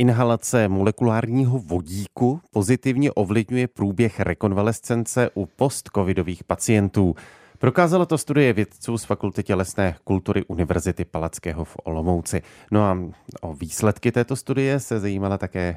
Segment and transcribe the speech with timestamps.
[0.00, 7.14] Inhalace molekulárního vodíku pozitivně ovlivňuje průběh rekonvalescence u postcovidových pacientů.
[7.58, 12.42] Prokázala to studie vědců z Fakulty tělesné kultury Univerzity Palackého v Olomouci.
[12.70, 12.98] No a
[13.40, 15.76] o výsledky této studie se zajímala také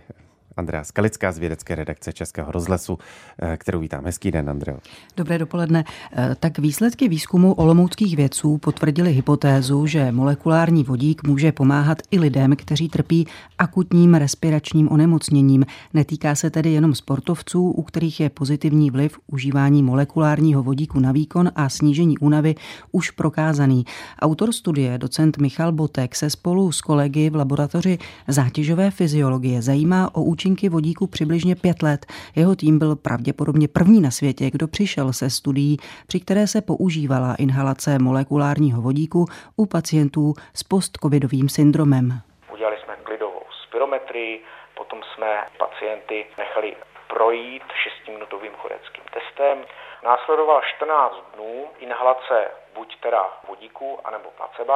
[0.58, 2.98] Andrea Skalická z vědecké redakce Českého rozhlasu,
[3.42, 4.06] eh, kterou vítám.
[4.06, 4.78] Hezký den, Andreo.
[5.18, 5.84] Dobré dopoledne.
[6.12, 12.56] Eh, tak výsledky výzkumu olomouckých vědců potvrdili hypotézu, že molekulární vodík může pomáhat i lidem,
[12.56, 13.28] kteří trpí
[13.58, 15.66] akutním respiračním onemocněním.
[15.94, 21.52] Netýká se tedy jenom sportovců, u kterých je pozitivní vliv užívání molekulárního vodíku na výkon
[21.56, 22.56] a snížení únavy
[22.92, 23.86] už prokázaný.
[24.20, 27.98] Autor studie, docent Michal Botek, se spolu s kolegy v laboratoři
[28.28, 32.06] zátěžové fyziologie zajímá o účinky vodíku přibližně pět let.
[32.36, 37.36] Jeho tým byl pravděpodobně první na světě, kdo přišel se studií, při které se používala
[37.40, 39.26] inhalace molekulárního vodíku
[39.56, 42.22] u pacientů s postcovidovým syndromem.
[42.54, 44.44] Udělali jsme klidovou spirometrii,
[44.78, 46.76] potom jsme pacienty nechali
[47.14, 49.58] projít 6-minutovým choreckým testem.
[50.04, 52.38] Následoval 14 dnů inhalace
[52.76, 54.74] buď teda vodíku, anebo placebo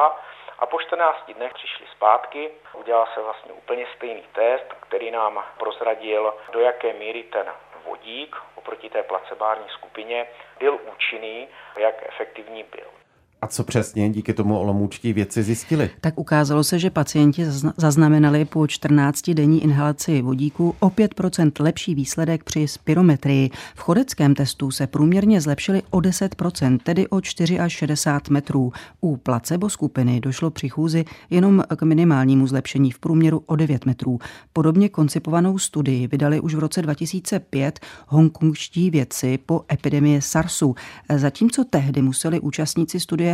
[0.58, 6.34] a po 14 dnech přišli zpátky, udělal se vlastně úplně stejný test, který nám prozradil,
[6.52, 7.52] do jaké míry ten
[7.84, 10.26] vodík oproti té placebární skupině
[10.58, 11.48] byl účinný,
[11.78, 13.05] jak efektivní byl.
[13.42, 15.90] A co přesně díky tomu olomoučtí věci zjistili?
[16.00, 17.44] Tak ukázalo se, že pacienti
[17.76, 23.50] zaznamenali po 14 denní inhalaci vodíku o 5% lepší výsledek při spirometrii.
[23.74, 28.72] V chodeckém testu se průměrně zlepšili o 10%, tedy o 4 až 60 metrů.
[29.00, 34.18] U placebo skupiny došlo při chůzi jenom k minimálnímu zlepšení v průměru o 9 metrů.
[34.52, 40.74] Podobně koncipovanou studii vydali už v roce 2005 hongkongští vědci po epidemii SARSu.
[41.16, 43.25] Zatímco tehdy museli účastníci studie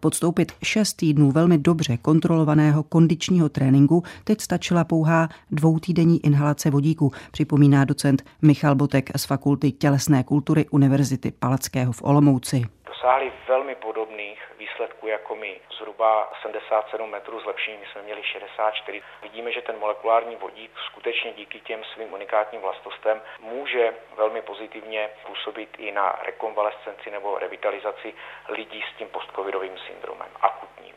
[0.00, 7.84] podstoupit šest týdnů velmi dobře kontrolovaného kondičního tréninku, teď stačila pouhá dvoutýdenní inhalace vodíku, připomíná
[7.84, 12.62] docent Michal Botek z Fakulty tělesné kultury Univerzity Palackého v Olomouci.
[12.86, 14.47] Dosáhli velmi podobných
[14.78, 15.60] výsledků jako my.
[15.78, 19.02] Zhruba 77 metrů zlepšení jsme měli 64.
[19.22, 25.70] Vidíme, že ten molekulární vodík skutečně díky těm svým unikátním vlastnostem může velmi pozitivně působit
[25.78, 28.14] i na rekonvalescenci nebo revitalizaci
[28.48, 30.94] lidí s tím postcovidovým syndromem akutním.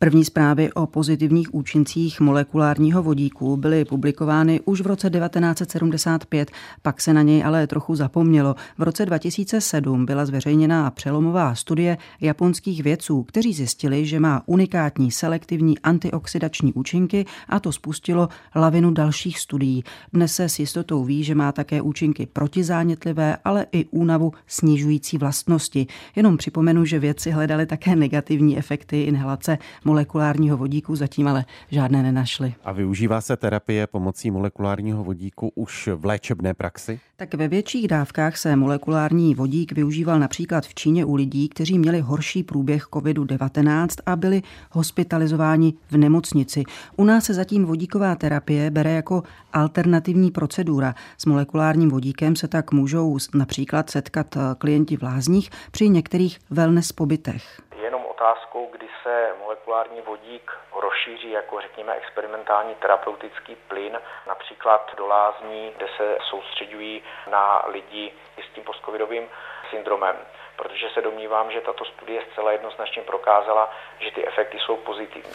[0.00, 6.50] První zprávy o pozitivních účincích molekulárního vodíku byly publikovány už v roce 1975,
[6.82, 8.54] pak se na něj ale trochu zapomnělo.
[8.78, 15.78] V roce 2007 byla zveřejněna přelomová studie japonských vědců, kteří zjistili, že má unikátní selektivní
[15.78, 19.84] antioxidační účinky a to spustilo lavinu dalších studií.
[20.12, 25.86] Dnes se s jistotou ví, že má také účinky protizánětlivé, ale i únavu snižující vlastnosti.
[26.16, 32.54] Jenom připomenu, že vědci hledali také negativní efekty inhalace molekulárního vodíku, zatím ale žádné nenašli.
[32.64, 37.00] A využívá se terapie pomocí molekulárního vodíku už v léčebné praxi?
[37.20, 42.00] Tak ve větších dávkách se molekulární vodík využíval například v Číně u lidí, kteří měli
[42.00, 46.62] horší průběh COVID-19 a byli hospitalizováni v nemocnici.
[46.96, 50.94] U nás se zatím vodíková terapie bere jako alternativní procedura.
[51.18, 57.60] S molekulárním vodíkem se tak můžou například setkat klienti v lázních při některých wellness pobytech
[58.18, 65.86] otázkou, kdy se molekulární vodík rozšíří jako řekněme experimentální terapeutický plyn, například do lázní, kde
[65.96, 68.12] se soustředují na lidi
[68.50, 69.28] s tím postcovidovým
[69.70, 70.16] syndromem
[70.60, 73.70] protože se domnívám, že tato studie zcela jednoznačně prokázala,
[74.04, 75.32] že ty efekty jsou pozitivní.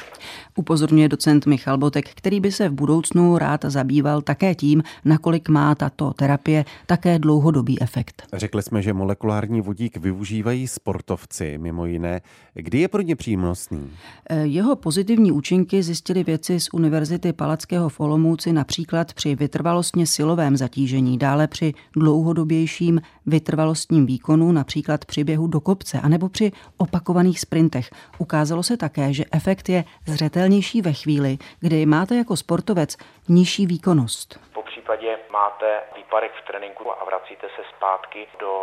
[0.57, 5.75] Upozorňuje docent Michal Botek, který by se v budoucnu rád zabýval také tím, nakolik má
[5.75, 8.23] tato terapie také dlouhodobý efekt.
[8.33, 12.21] Řekli jsme, že molekulární vodík využívají sportovci, mimo jiné.
[12.53, 13.91] Kdy je pro ně přínosný?
[14.29, 20.57] Eh, jeho pozitivní účinky zjistili věci z Univerzity Palackého v Olomouci například při vytrvalostně silovém
[20.57, 27.89] zatížení, dále při dlouhodobějším vytrvalostním výkonu, například při běhu do kopce anebo při opakovaných sprintech.
[28.17, 32.97] Ukázalo se také, že efekt je zřetelnější ve chvíli, kdy máte jako sportovec
[33.29, 34.39] nižší výkonnost.
[34.53, 38.53] Po případě máte výpadek v tréninku a vracíte se zpátky do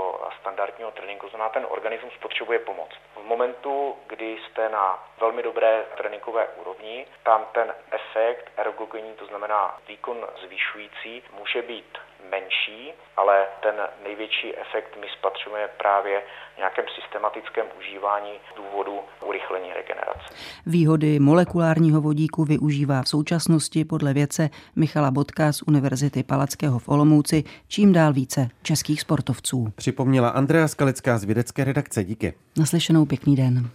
[0.40, 2.90] standardního tréninku, znamená ten organismus potřebuje pomoc.
[3.16, 4.84] V momentu, kdy jste na
[5.20, 11.98] velmi dobré tréninkové úrovni, tam ten efekt ergogenní, to znamená výkon zvyšující, může být
[12.30, 16.22] menší, ale ten největší efekt my spatřujeme právě
[16.54, 20.34] v nějakém systematickém užívání důvodu urychlení regenerace.
[20.66, 26.88] Výhody molekulárního vodíku využívá v současnosti podle věce Michala Bodka z Univerzity Palackého Skalického v
[26.88, 29.72] Olomouci čím dál více českých sportovců.
[29.74, 32.04] Připomněla Andrea Skalická z vědecké redakce.
[32.04, 32.34] Díky.
[32.58, 33.70] Naslyšenou pěkný den.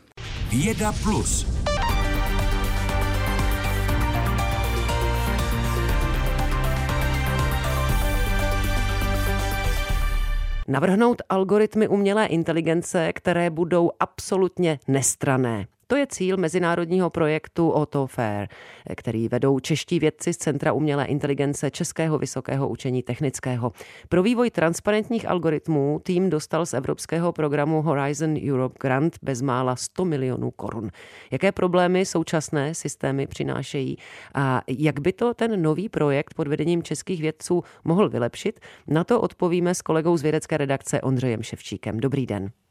[0.50, 1.48] Věda plus.
[10.68, 15.68] Navrhnout algoritmy umělé inteligence, které budou absolutně nestrané.
[15.88, 18.48] To je cíl mezinárodního projektu Auto Fair,
[18.96, 23.72] který vedou čeští vědci z Centra umělé inteligence Českého vysokého učení technického.
[24.10, 30.52] Pro vývoj transparentních algoritmů tým dostal z evropského programu Horizon Europe Grant bezmála 100 milionů
[30.52, 30.90] korun.
[31.32, 33.98] Jaké problémy současné systémy přinášejí
[34.34, 38.60] a jak by to ten nový projekt pod vedením českých vědců mohl vylepšit?
[38.88, 42.00] Na to odpovíme s kolegou z vědecké redakce Ondřejem Ševčíkem.
[42.00, 42.65] Dobrý den.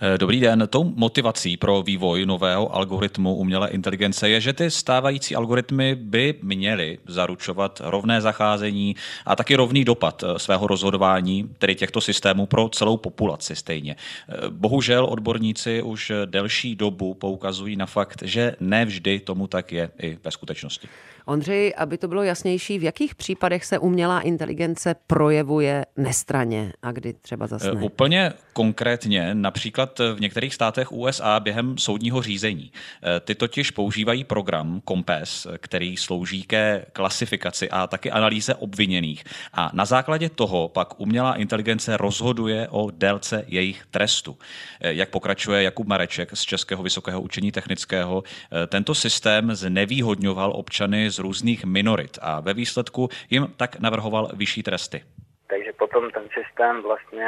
[0.00, 0.68] Eh, dobrý den.
[0.70, 6.98] Tou motivací pro vývoj nového algoritmu umělé inteligence je, že ty stávající algoritmy by měly
[7.06, 8.96] zaručovat rovné zacházení
[9.26, 13.96] a taky rovný dopad eh, svého rozhodování, tedy těchto systémů pro celou populaci stejně.
[14.28, 20.18] Eh, bohužel odborníci už delší dobu poukazují na fakt, že nevždy tomu tak je i
[20.24, 20.88] ve skutečnosti.
[21.28, 27.12] Ondřej, aby to bylo jasnější, v jakých případech se umělá inteligence projevuje nestraně a kdy
[27.12, 27.82] třeba zase ne?
[27.82, 32.72] Úplně konkrétně, například v některých státech USA během soudního řízení.
[33.20, 39.24] Ty totiž používají program Compass, který slouží ke klasifikaci a taky analýze obviněných.
[39.52, 44.36] A na základě toho pak umělá inteligence rozhoduje o délce jejich trestu.
[44.80, 48.22] Jak pokračuje Jakub Mareček z Českého vysokého učení technického,
[48.68, 55.04] tento systém znevýhodňoval občany z různých minorit a ve výsledku jim tak navrhoval vyšší tresty.
[55.46, 57.26] Takže potom ten systém vlastně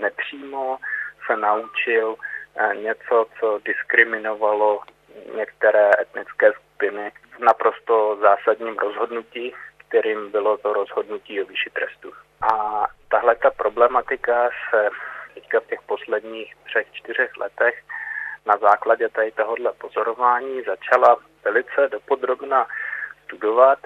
[0.00, 0.78] nepřímo
[1.26, 2.16] se naučil
[2.56, 4.80] eh, něco, co diskriminovalo
[5.36, 9.52] některé etnické skupiny v naprosto zásadním rozhodnutí,
[9.88, 12.12] kterým bylo to rozhodnutí o vyšší trestu.
[12.40, 14.88] A tahle ta problematika se
[15.34, 17.82] teďka v těch posledních třech, čtyřech letech
[18.46, 22.66] na základě tady tohohle pozorování začala velice dopodrobna
[23.36, 23.78] studovat.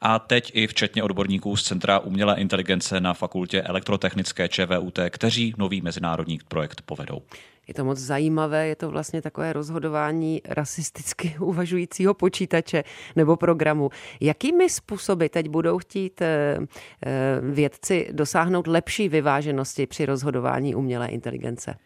[0.00, 5.80] A teď i včetně odborníků z Centra umělé inteligence na fakultě elektrotechnické ČVUT, kteří nový
[5.80, 7.22] mezinárodní projekt povedou.
[7.68, 12.84] Je to moc zajímavé, je to vlastně takové rozhodování rasisticky uvažujícího počítače
[13.16, 13.90] nebo programu.
[14.20, 16.58] Jakými způsoby teď budou chtít eh,
[17.06, 21.78] eh, vědci dosáhnout lepší vyváženosti při rozhodování umělé inteligence?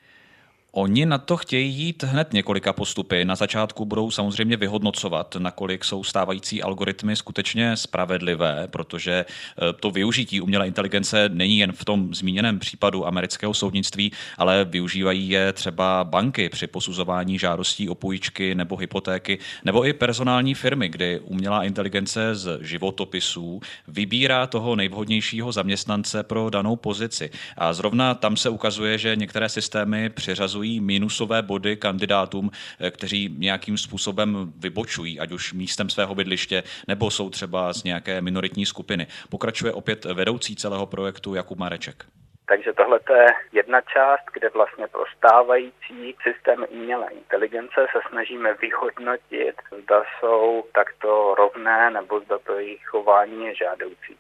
[0.73, 3.25] Oni na to chtějí jít hned několika postupy.
[3.25, 10.41] Na začátku budou samozřejmě vyhodnocovat, nakolik jsou stávající algoritmy skutečně spravedlivé, protože eh, to využití
[10.41, 16.49] umělé inteligence není jen v tom zmíněném případu amerického soudnictví, ale využívají je třeba banky
[16.49, 22.59] při posuzování žádostí o půjčky nebo hypotéky, nebo i personální firmy, kdy umělá inteligence z
[22.63, 27.31] životopisů vybírá toho nejvhodnějšího zaměstnance pro danou pozici.
[27.57, 33.35] A zrovna tam se ukazuje, že některé systémy přiřazují ukazují minusové body kandidátům, eh, kteří
[33.39, 39.07] nějakým způsobem vybočují, ať už místem svého bydliště, nebo jsou třeba z nějaké minoritní skupiny.
[39.31, 42.05] Pokračuje opět vedoucí celého projektu Jakub Mareček.
[42.47, 49.55] Takže tohle je jedna část, kde vlastně pro stávající systém umělé inteligence se snažíme vyhodnotit,
[49.83, 54.15] zda jsou takto rovné nebo zda to jejich chování je žádoucí.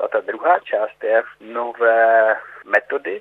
[0.00, 3.20] A ta druhá část je nové metody,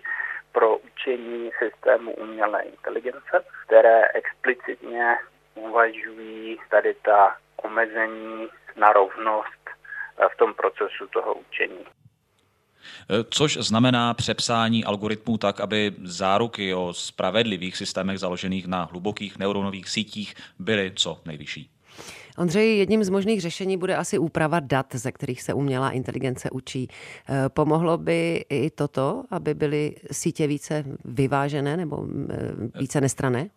[0.54, 5.16] pro učení systému umělé inteligence, které explicitně
[5.56, 11.86] uvažují tady ta omezení na rovnost eh, v tom procesu toho učení.
[13.10, 19.90] Eh, což znamená přepsání algoritmů tak, aby záruky o spravedlivých systémech založených na hlubokých neuronových
[19.90, 21.70] sítích byly co nejvyšší.
[22.38, 26.88] Ondřej, jedním z možných řešení bude asi úprava dat, ze kterých se umělá inteligence učí.
[27.30, 33.50] Eh, pomohlo by i toto, aby byly sítě více vyvážené nebo eh, více nestrané?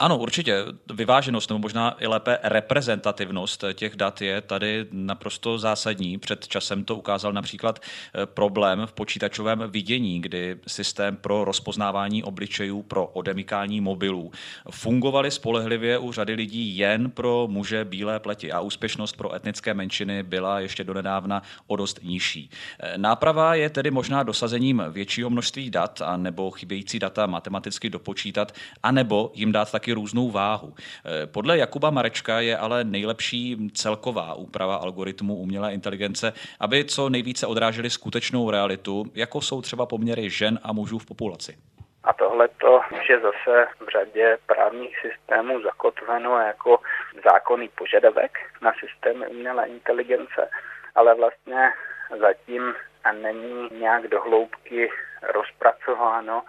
[0.00, 0.64] Ano, určitě.
[0.94, 6.18] Vyváženost nebo možná i lépe reprezentativnost těch dat je tady naprosto zásadní.
[6.18, 12.82] Před časem to ukázal například eh, problém v počítačovém vidění, kdy systém pro rozpoznávání obličejů
[12.82, 14.32] pro odemykání mobilů
[14.70, 20.22] fungovaly spolehlivě u řady lidí jen pro muže bílé pleti a úspěšnost pro etnické menšiny
[20.22, 22.50] byla ještě donedávna o dost nižší.
[22.80, 28.52] Eh, náprava je tedy možná dosazením většího množství dat a nebo chybějící data matematicky dopočítat,
[28.82, 30.74] anebo jim dát taky taky různou váhu.
[30.76, 37.46] Eh, podle Jakuba Marečka je ale nejlepší celková úprava algoritmu umělé inteligence, aby co nejvíce
[37.46, 41.56] odrážely skutečnou realitu, jako jsou třeba poměry žen a mužů v populaci.
[42.04, 46.78] A tohle to je zase v řadě právních systémů zakotveno jako
[47.24, 50.50] zákonný požadavek na systémy umělé inteligence,
[50.94, 51.72] ale vlastně
[52.20, 52.74] zatím
[53.12, 54.90] není nějak dohloubky
[55.34, 56.42] rozpracováno,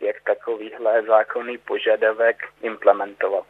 [0.00, 3.46] jak takovýhle zákonný požadavek implementovat.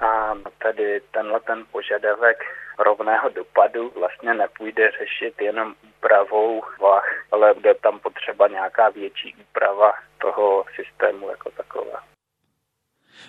[0.00, 2.44] A tady tenhle ten požadavek
[2.78, 9.92] rovného dopadu vlastně nepůjde řešit jenom úpravou vah, ale bude tam potřeba nějaká větší úprava
[10.18, 12.11] toho systému jako takové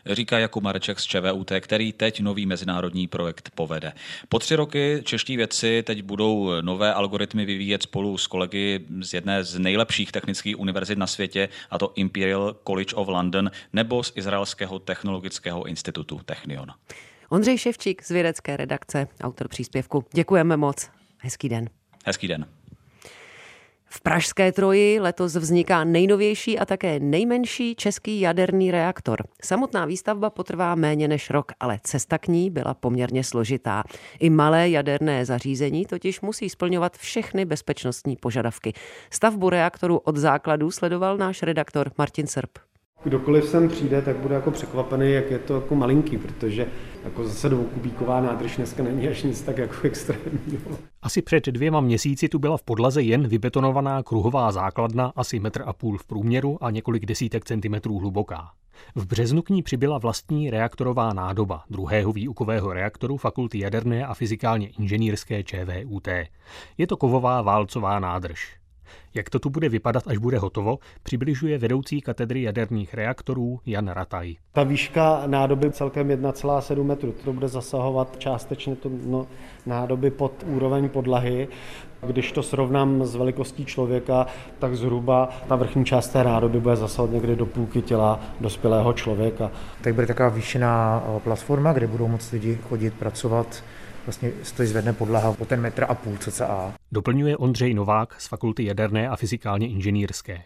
[0.06, 3.94] říká Jakub Mareček z ČVUT, který teď nový mezinárodní projekt povede.
[4.30, 9.44] Po tři roky čeští vědci teď budou nové algoritmy vyvíjet spolu s kolegy z jedné
[9.44, 14.80] z nejlepších technických univerzit na světě, a to Imperial College of London nebo z Izraelského
[14.80, 16.68] technologického institutu Technion.
[17.30, 20.06] Ondřej Ševčík z vědecké redakce, autor příspěvku.
[20.14, 20.90] Děkujeme moc.
[21.18, 21.70] Hezký den.
[22.06, 22.46] Hezký den.
[23.96, 29.24] V Pražské troji letos vzniká nejnovější a také nejmenší český jaderný reaktor.
[29.44, 33.84] Samotná výstavba potrvá méně než rok, ale cesta k ní byla poměrně složitá.
[34.20, 38.74] I malé jaderné zařízení totiž musí splňovat všechny bezpečnostní požadavky.
[39.10, 42.50] Stavbu reaktoru od základu sledoval náš redaktor Martin Srb
[43.04, 46.68] kdokoliv sem přijde, tak bude jako překvapený, jak je to jako malinký, protože
[47.04, 50.78] jako zase dvoukubíková nádrž dneska není až nic tak jako extrémního.
[51.02, 55.74] Asi před dvěma měsíci tu byla v podlaze jen vybetonovaná kruhová základna asi metr a
[55.74, 58.52] půl v průměru a několik desítek centimetrů hluboká.
[58.96, 64.68] V březnu k ní přibyla vlastní reaktorová nádoba druhého výukového reaktoru Fakulty jaderné a fyzikálně
[64.68, 66.08] inženýrské ČVUT.
[66.78, 68.63] Je to kovová válcová nádrž.
[69.14, 74.36] Jak to tu bude vypadat, až bude hotovo, přibližuje vedoucí katedry jaderných reaktorů Jan Rataj.
[74.54, 77.14] Ta výška nádoby celkem 1,7 metru.
[77.24, 79.28] To bude zasahovat částečně to no,
[79.66, 81.48] nádoby pod úroveň podlahy.
[82.08, 84.28] Když to srovnám s velikostí člověka,
[84.60, 89.52] tak zhruba ta vrchní část té nádoby bude zasahovat někdy do půlky těla dospělého člověka.
[89.82, 93.64] Tak bude taková výšená eh, platforma, kde budou moct lidi chodit, pracovat
[94.06, 96.74] vlastně stojí zvedne podlaha o ten metr a půl cca.
[96.92, 100.42] Doplňuje Ondřej Novák z Fakulty jaderné a fyzikálně inženýrské.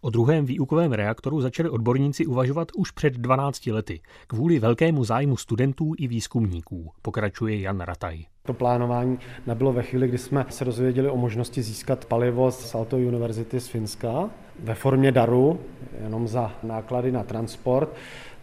[0.00, 5.92] O druhém výukovém reaktoru začali odborníci uvažovat už před 12 lety, kvůli velkému zájmu studentů
[5.98, 8.24] i výzkumníků, pokračuje Jan Rataj.
[8.46, 12.96] To plánování nebylo ve chvíli, kdy jsme se dozvěděli o možnosti získat palivo z Salto
[12.96, 14.30] University z Finska
[14.62, 15.60] ve formě daru,
[16.02, 17.88] jenom za náklady na transport.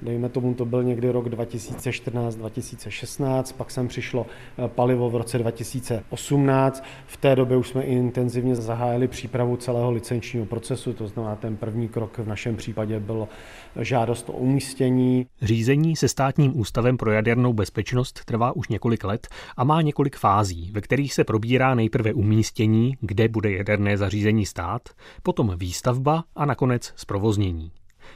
[0.01, 4.25] Dejme tomu, to byl někdy rok 2014-2016, pak sem přišlo
[4.57, 6.83] eh, palivo v roce 2018.
[7.07, 11.87] V té době už jsme intenzivně zahájili přípravu celého licenčního procesu, to znamená, ten první
[11.87, 13.27] krok v našem případě byl
[13.79, 15.25] žádost o umístění.
[15.41, 19.27] Řízení se státním ústavem pro jadernou bezpečnost trvá už několik let
[19.57, 24.81] a má několik fází, ve kterých se probírá nejprve umístění, kde bude jaderné zařízení stát,
[25.23, 25.51] potom
[26.01, 27.71] výstavba a nakonec zprovoznění.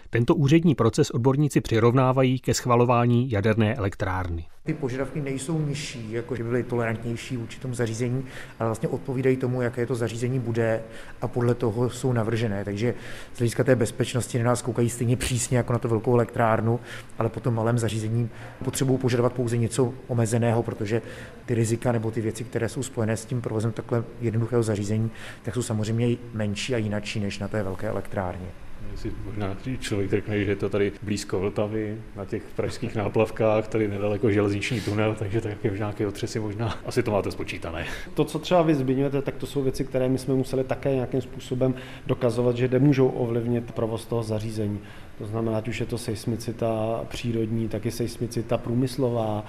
[0.10, 4.46] Tento úřední proces odborníci přirovnávají ke schvalování jaderné elektrárny.
[4.64, 8.26] Ty požadavky nejsou nižší, jako že by byly tolerantnější vůči tomu zařízení,
[8.60, 10.84] ale vlastně odpovídají tomu, jaké to zařízení bude
[11.22, 12.66] a podle toho jsou navržené.
[12.66, 12.94] Takže
[13.34, 16.80] z hlediska té bezpečnosti na nás koukají stejně přísně jako na to velkou elektrárnu,
[17.18, 18.30] ale po tom malém zařízení
[18.64, 21.02] potřebují požadovat pouze něco omezeného, protože
[21.46, 25.12] ty rizika nebo ty věci, které jsou spojené s tím provozem takhle jednoduchého zařízení,
[25.44, 28.65] tak jsou samozřejmě menší a jinačí než na té velké elektrárně
[28.96, 33.88] si možná člověk řekne, že je to tady blízko Vltavy, na těch pražských náplavkách, tady
[33.88, 37.86] nedaleko železniční tunel, takže taky v nějaké otřesy možná asi to máte spočítané.
[38.14, 41.22] To, co třeba vy zmiňujete, tak to jsou věci, které my jsme museli také nějakým
[41.22, 41.74] způsobem
[42.08, 44.80] dokazovat, že nemůžou ovlivnit provoz toho zařízení.
[45.18, 49.46] To znamená, ať už je to seismicita přírodní, tak i seismicita průmyslová,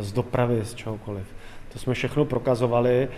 [0.00, 1.24] z dopravy, z čehokoliv.
[1.72, 3.08] To jsme všechno prokazovali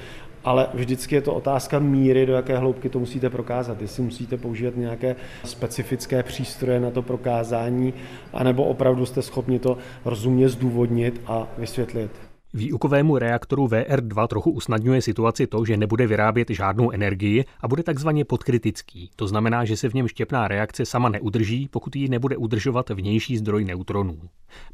[0.44, 3.82] ale vždycky je to otázka míry, do jaké hloubky to musíte prokázat.
[3.82, 7.94] Jestli musíte používat nějaké specifické přístroje na to prokázání,
[8.32, 12.10] anebo opravdu jste schopni to rozumně zdůvodnit a vysvětlit.
[12.56, 18.24] Výukovému reaktoru VR2 trochu usnadňuje situaci to, že nebude vyrábět žádnou energii a bude takzvaně
[18.24, 19.10] podkritický.
[19.16, 23.36] To znamená, že se v něm štěpná reakce sama neudrží, pokud ji nebude udržovat vnější
[23.36, 24.18] zdroj neutronů.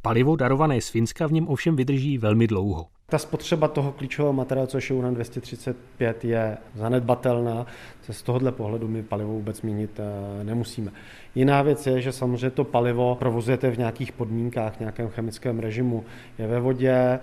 [0.02, 2.86] Palivo darované z Finska v něm ovšem vydrží velmi dlouho.
[3.10, 7.66] Ta spotřeba toho klíčového materiálu, což je uran 235, je zanedbatelná.
[8.10, 10.90] Z tohohle pohledu my palivo vůbec měnit eh, nemusíme.
[11.34, 16.04] Jiná věc je, že samozřejmě to palivo provozujete v nějakých podmínkách, v nějakém chemickém režimu.
[16.38, 17.20] Je ve vodě, eh,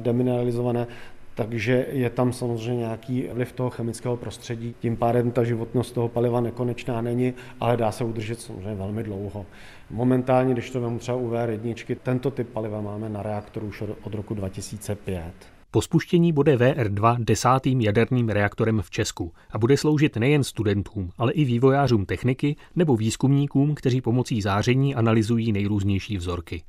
[0.00, 0.86] demineralizované,
[1.34, 4.74] takže je tam samozřejmě nějaký vliv toho chemického prostředí.
[4.80, 9.46] Tím pádem ta životnost toho paliva nekonečná není, ale dá se udržet samozřejmě velmi dlouho.
[9.90, 14.14] Momentálně, když to vemu třeba u VR1, tento typ paliva máme na reaktoru už od
[14.14, 15.32] roku 2005.
[15.70, 21.32] Po spuštění bude VR2 desátým jaderným reaktorem v Česku a bude sloužit nejen studentům, ale
[21.32, 26.62] i vývojářům techniky nebo výzkumníkům, kteří pomocí záření analyzují nejrůznější vzorky.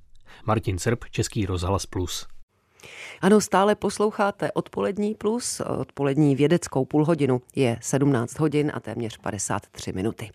[0.45, 2.34] Martin Srb, Český rozhlas Plus.
[3.21, 7.41] Ano, stále posloucháte Odpolední plus, odpolední vědeckou půlhodinu.
[7.55, 10.31] Je 17 hodin a téměř 53 minuty.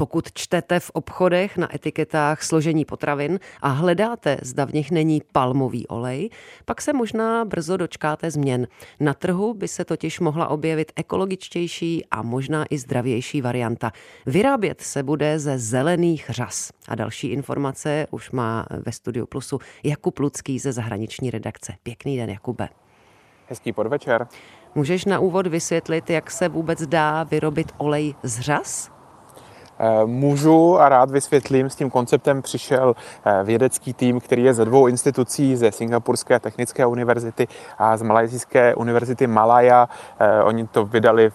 [0.00, 5.86] Pokud čtete v obchodech na etiketách složení potravin a hledáte, zda v nich není palmový
[5.86, 6.30] olej,
[6.64, 8.68] pak se možná brzo dočkáte změn.
[9.00, 13.92] Na trhu by se totiž mohla objevit ekologičtější a možná i zdravější varianta.
[14.26, 16.72] Vyrábět se bude ze zelených řas.
[16.88, 21.74] A další informace už má ve Studiu Plusu Jakub Lucký ze zahraniční redakce.
[21.82, 22.68] Pěkný den, Jakube.
[23.48, 24.26] Hezký podvečer.
[24.74, 28.97] Můžeš na úvod vysvětlit, jak se vůbec dá vyrobit olej z řas?
[29.78, 34.64] Eh, můžu a rád vysvětlím, s tím konceptem přišel eh, vědecký tým, který je ze
[34.64, 39.88] dvou institucí, ze Singapurské technické univerzity a z Malajzijské univerzity Malaya.
[40.18, 41.30] Eh, oni to vydali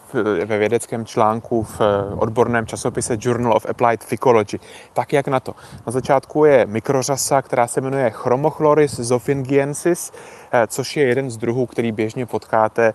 [0.45, 1.81] ve vědeckém článku v
[2.17, 4.59] odborném časopise Journal of Applied Phycology.
[4.93, 5.55] Tak jak na to?
[5.85, 10.12] Na začátku je mikrořasa, která se jmenuje Chromochloris zophingiensis,
[10.67, 12.93] což je jeden z druhů, který běžně potkáte.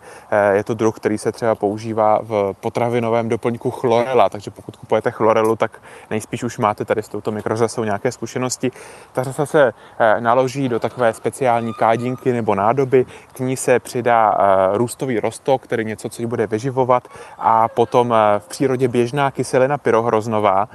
[0.52, 5.38] Je to druh, který se třeba používá v potravinovém doplňku chlorela, takže pokud kupujete chlorel,
[5.38, 8.70] forelu, tak nejspíš už máte tady s touto mikrořasou nějaké zkušenosti.
[9.12, 14.32] Ta řasa se eh, naloží do takové speciální kádinky nebo nádoby, k ní se přidá
[14.32, 19.30] eh, růstový rostok, který něco, co ji bude vyživovat a potom eh, v přírodě běžná
[19.30, 20.68] kyselina pyrohroznová.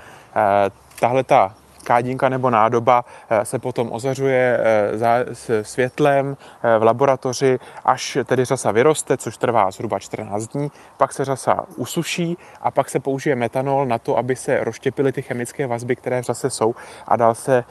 [1.00, 4.60] Tahle ta kádinka nebo nádoba eh, se potom ozařuje
[5.00, 10.72] eh, světlem eh, v laboratoři, až tedy řasa vyroste, což trvá zhruba 14 dní.
[10.98, 15.22] Pak se řasa usuší a pak se použije metanol na to, aby se rozštěpily ty
[15.22, 16.76] chemické vazby, které v řase jsou
[17.08, 17.64] a dal se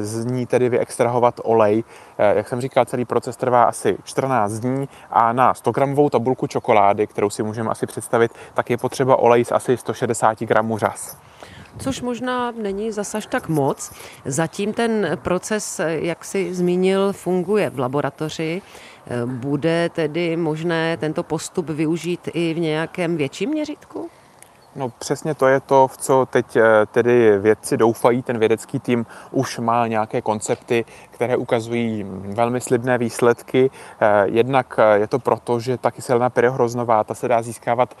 [0.00, 1.84] z ní tedy vyextrahovat olej.
[2.18, 7.06] Jak jsem říkal, celý proces trvá asi 14 dní a na 100 gramovou tabulku čokolády,
[7.06, 11.16] kterou si můžeme asi představit, tak je potřeba olej z asi 160 gramů řas
[11.78, 13.92] což možná není zas tak moc.
[14.24, 18.62] Zatím ten proces, jak si zmínil, funguje v laboratoři.
[19.24, 24.07] Bude tedy možné tento postup využít i v nějakém větším měřítku?
[24.78, 28.22] No přesně to je to, v co teď eh, tedy vědci doufají.
[28.22, 33.70] Ten vědecký tým už má nějaké koncepty, které ukazují velmi slibné výsledky.
[34.00, 37.94] Eh, jednak eh, je to proto, že ta kyselina pyrohroznová, ta se dá získávat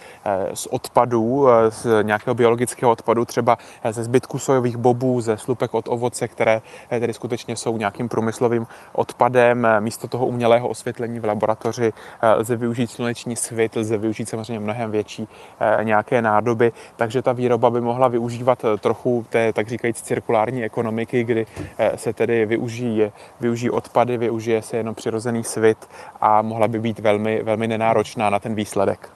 [0.54, 3.58] z odpadů, z nějakého biologického odpadu, třeba
[3.90, 9.68] ze zbytku sojových bobů, ze slupek od ovoce, které tedy skutečně jsou nějakým průmyslovým odpadem.
[9.80, 11.92] Místo toho umělého osvětlení v laboratoři
[12.36, 15.28] lze využít sluneční svit, lze využít samozřejmě mnohem větší
[15.82, 21.24] nějaké nádoby takže ta výroba by mohla využívat eh, trochu té, tak říkajíc, cirkulární ekonomiky,
[21.24, 21.46] kdy
[21.78, 25.78] eh, se tedy využijí, využijí odpady, využije se jenom přirozený svit
[26.20, 29.08] a mohla by být velmi, velmi nenáročná na ten výsledek.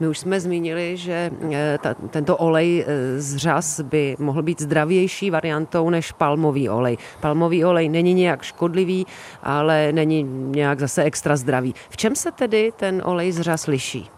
[0.00, 2.84] My už jsme zmínili, že eh, ta, tento olej
[3.16, 6.96] z řas by mohl být zdravější variantou než palmový olej.
[7.20, 9.06] Palmový olej není nějak škodlivý,
[9.42, 11.74] ale není nějak zase extra zdravý.
[11.90, 14.10] V čem se tedy ten olej z řas liší?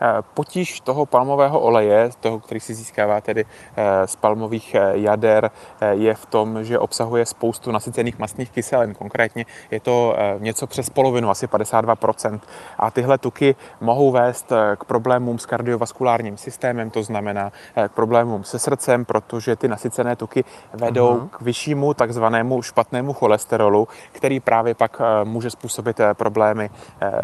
[0.00, 3.44] Eh, potíž toho palmového oleje, toho, který si získává tedy
[3.76, 5.50] eh, z palmových eh, jader,
[5.90, 8.94] je v tom, že obsahuje spoustu nasycených mastných kyselin.
[8.94, 12.40] Konkrétně je to něco přes polovinu, asi 52%.
[12.78, 17.52] A tyhle tuky mohou vést k problémům s kardiovaskulárním systémem, to znamená
[17.88, 21.28] k problémům se srdcem, protože ty nasycené tuky vedou Aha.
[21.30, 26.70] k vyššímu takzvanému špatnému cholesterolu, který právě pak může způsobit problémy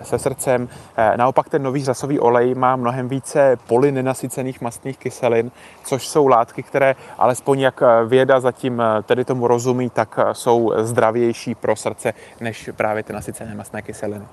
[0.02, 0.68] se srdcem.
[1.16, 5.50] Naopak ten nový řasový olej má mnohem více polynenasycených mastných kyselin,
[5.84, 10.72] což jsou látky, které alespoň jak věda zatím eh, tedy tomu rozumí, tak eh, jsou
[10.78, 14.24] zdravější pro srdce než právě ty nasycené mastné kyseliny.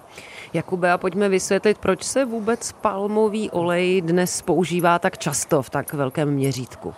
[0.53, 5.93] Jakube, a pojďme vysvětlit, proč se vůbec palmový olej dnes používá tak často v tak
[5.93, 6.93] velkém měřítku.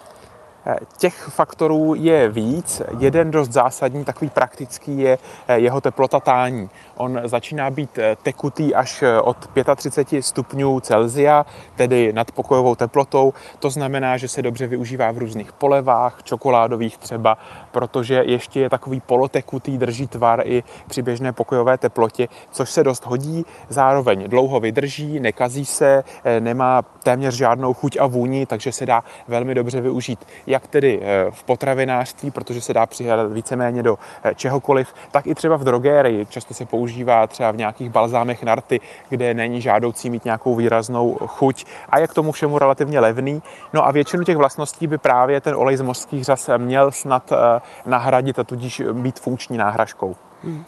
[0.65, 2.81] Eh, těch faktorů je víc.
[2.99, 6.69] Jeden dost zásadní, takový praktický, je eh, jeho teplota tání.
[6.97, 9.37] On začíná být eh, tekutý až od
[9.75, 11.45] 35 stupňů Celzia,
[11.75, 13.33] tedy nad pokojovou teplotou.
[13.59, 17.37] To znamená, že se dobře využívá v různých polevách, čokoládových třeba,
[17.71, 23.05] protože ještě je takový polotekutý, drží tvar i při běžné pokojové teplotě, což se dost
[23.05, 23.45] hodí.
[23.69, 26.03] Zároveň dlouho vydrží, nekazí se,
[26.39, 31.25] nemá téměř žádnou chuť a vůni, takže se dá velmi dobře využít jak tedy eh,
[31.31, 36.25] v potravinářství, protože se dá přihledat víceméně do eh, čehokoliv, tak i třeba v drogérii.
[36.25, 41.65] Často se používá třeba v nějakých balzámech narty, kde není žádoucí mít nějakou výraznou chuť
[41.89, 43.41] a je k tomu všemu relativně levný.
[43.73, 47.61] No a většinu těch vlastností by právě ten olej z mořských řas měl snad eh,
[47.85, 50.15] nahradit a tudíž být funkční náhražkou.
[50.43, 50.65] Hmm.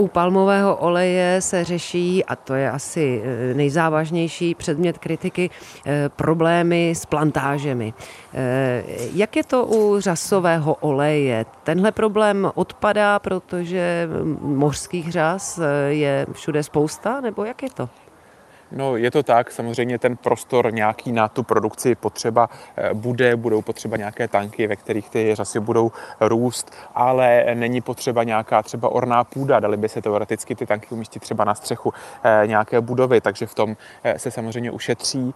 [0.00, 5.50] U palmového oleje se řeší, a to je asi eh, nejzávažnější předmět kritiky,
[5.86, 7.94] eh, problémy s plantážemi.
[8.34, 8.84] Eh,
[9.14, 11.44] jak je to u řasového oleje?
[11.64, 14.08] Tenhle problém odpadá, protože
[14.40, 17.88] mořských řas je všude spousta, nebo jak je to?
[18.72, 23.62] No, je to tak, samozřejmě ten prostor nějaký na tu produkci potřeba eh, bude, budou
[23.62, 29.24] potřeba nějaké tanky, ve kterých ty řasy budou růst, ale není potřeba nějaká třeba orná
[29.24, 33.46] půda, dali by se teoreticky ty tanky umístit třeba na střechu eh, nějaké budovy, takže
[33.46, 35.34] v tom eh, se samozřejmě ušetří.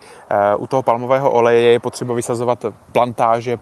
[0.59, 3.59] U toho palmového oleje je potřeba vysazovat plantáže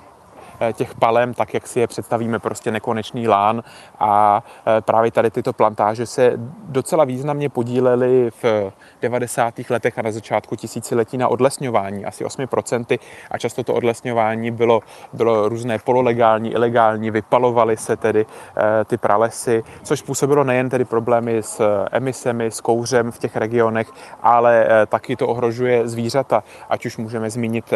[0.73, 3.63] těch palem, tak jak si je představíme, prostě nekonečný lán.
[4.01, 6.33] A eh, právě tady tyto plantáže se
[6.65, 8.73] docela významně podílely v
[9.03, 9.55] 90.
[9.71, 12.99] letech a na začátku tisíciletí na odlesňování, asi 8%.
[13.31, 14.81] A často to odlesňování bylo,
[15.13, 21.43] bylo různé pololegální, ilegální, vypalovaly se tedy eh, ty pralesy, což způsobilo nejen tedy problémy
[21.43, 23.89] s emisemi, s kouřem v těch regionech,
[24.23, 27.75] ale taky to ohrožuje zvířata, ať už můžeme zmínit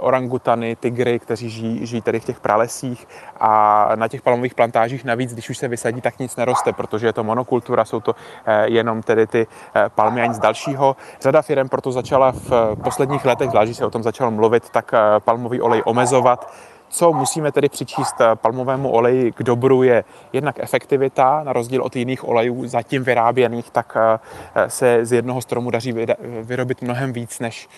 [0.00, 3.08] orangutany, tygry, kteří žijí žijí tady v těch pralesích
[3.40, 7.12] a na těch palmových plantážích navíc, když už se vysadí, tak nic neroste, protože je
[7.12, 8.14] to monokultura, jsou to
[8.46, 10.96] eh, jenom tedy ty eh, palmy a nic dalšího.
[11.20, 15.20] Řada firm proto začala v posledních letech, zvlášť se o tom začalo mluvit, tak eh,
[15.20, 16.52] palmový olej omezovat
[16.92, 21.96] co musíme tedy přičíst eh, palmovému oleji k dobru je jednak efektivita, na rozdíl od
[21.96, 24.18] jiných olejů zatím vyráběných, tak eh,
[24.54, 25.94] eh, se z jednoho stromu daří
[26.42, 27.68] vyrobit mnohem víc než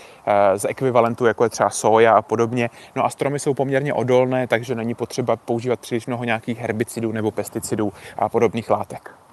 [0.57, 2.71] z ekvivalentu, jako je třeba soja a podobně.
[2.97, 7.31] No a stromy jsou poměrně odolné, takže není potřeba používat příliš mnoho nějakých herbicidů nebo
[7.31, 9.24] pesticidů a podobných látek.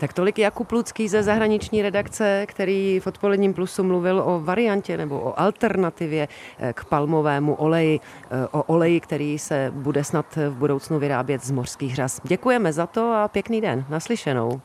[0.00, 5.20] Tak tolik Jakub Lucký ze zahraniční redakce, který v odpoledním plusu mluvil o variantě nebo
[5.20, 10.98] o alternativě eh, k palmovému oleji, eh, o oleji, který se bude snad v budoucnu
[10.98, 12.20] vyrábět z mořských řas.
[12.24, 13.84] Děkujeme za to a pěkný den.
[13.88, 14.60] Naslyšenou.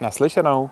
[0.00, 0.70] Naslyšenou.